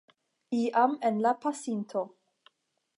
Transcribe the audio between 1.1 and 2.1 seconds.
en la pasinto.